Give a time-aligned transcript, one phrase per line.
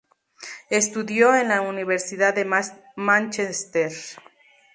[0.71, 2.47] Estudió en la Universidad de
[2.95, 3.91] Mánchester.